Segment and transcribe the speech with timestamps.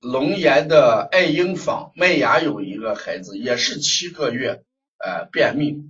[0.00, 4.64] 龙岩的爱婴坊麦芽有一个孩子，也是七个月，
[4.96, 5.84] 呃，便秘。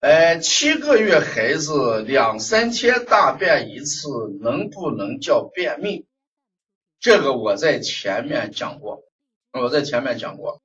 [0.00, 4.08] 呃，七个月孩子两三天大便一次，
[4.40, 6.06] 能不能叫便秘？
[6.98, 9.04] 这个我在前面讲过，
[9.52, 10.62] 我在前面讲过，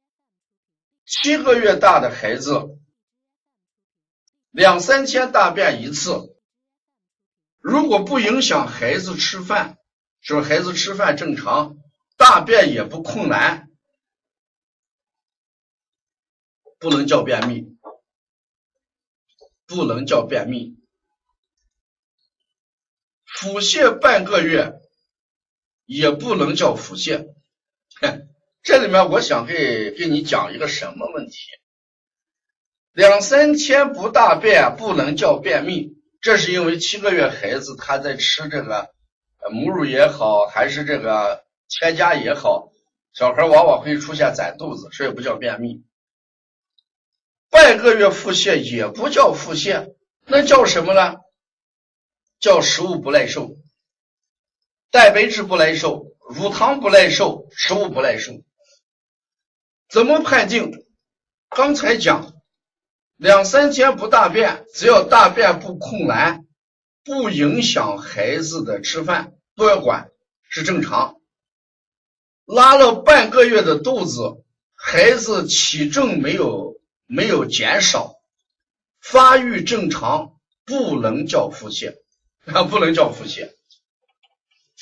[1.05, 2.77] 七个月大的孩子
[4.49, 6.35] 两三天大便一次，
[7.59, 9.77] 如果不影响孩子吃饭，
[10.21, 11.77] 是孩子吃饭正常，
[12.17, 13.69] 大便也不困难，
[16.77, 17.77] 不能叫便秘。
[19.69, 20.77] 不能叫便秘，
[23.25, 24.79] 腹泻半个月
[25.85, 27.33] 也不能叫腹泻。
[28.63, 31.37] 这里面我想给给你讲一个什么问题？
[32.93, 38.89] 两三天不大便不能叫便秘，这是因为七个月孩子他在吃这个
[39.51, 42.71] 母乳也好，还是这个添加也好，
[43.13, 45.83] 小孩往往会出现攒肚子，所以不叫便秘。
[47.49, 51.15] 半个月腹泻也不叫腹泻，那叫什么呢？
[52.39, 53.57] 叫食物不耐受，
[54.91, 58.43] 蛋白质不耐受，乳糖不耐受，食物不耐受。
[59.89, 60.85] 怎么判定？
[61.49, 62.33] 刚才讲
[63.15, 66.45] 两三天不大便，只要大便不困难，
[67.03, 70.11] 不影响孩子的吃饭，不要管
[70.49, 71.16] 是正常。
[72.47, 76.75] 拉了半个月的肚子，孩子体重没有。
[77.09, 78.19] 没有减少，
[78.99, 81.95] 发育正常，不能叫腹泻，
[82.43, 83.49] 啊，不能叫腹泻。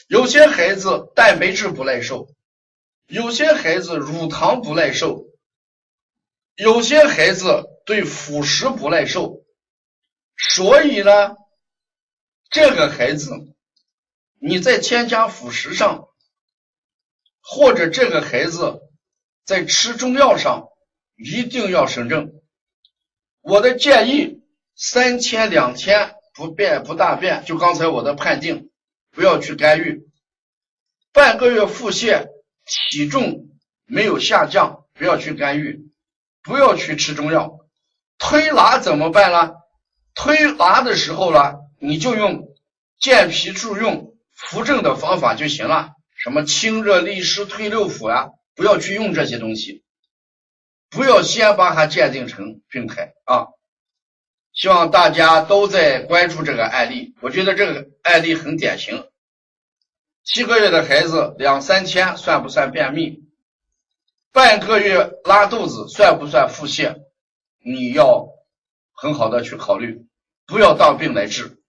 [0.07, 2.27] 有些孩子蛋白质不耐受，
[3.05, 5.27] 有些孩子乳糖不耐受，
[6.55, 9.43] 有些孩子对辅食不耐受，
[10.35, 11.35] 所以呢，
[12.49, 13.29] 这个孩子
[14.39, 16.07] 你在添加辅食上，
[17.45, 18.81] 或者这个孩子
[19.45, 20.67] 在吃中药上。
[21.17, 22.33] 一定要审正。
[23.39, 24.41] 我的建议，
[24.75, 28.69] 三天两天不便不大便，就刚才我的判定，
[29.11, 30.09] 不要去干预。
[31.13, 32.27] 半个月腹泻，
[32.65, 33.47] 体重
[33.85, 35.89] 没有下降，不要去干预，
[36.43, 37.59] 不要去吃中药。
[38.17, 39.53] 推拿怎么办呢？
[40.15, 42.49] 推拿的时候呢，你就用
[42.99, 45.91] 健脾助运、扶正的方法就行了。
[46.25, 49.83] 什么清热利湿、退六腑呀，不要去用这些东西。
[50.89, 53.49] 不要先把它鉴定成病态啊！
[54.51, 57.13] 希望大家都在关注这个案例。
[57.21, 59.07] 我觉得这个案例很典型。
[60.23, 63.23] 七个月的孩子两三天算不算便秘？
[64.31, 67.03] 半个月拉肚子算不算腹泻？
[67.63, 68.29] 你要
[68.93, 70.07] 很好的去考虑，
[70.47, 71.61] 不要当病来治。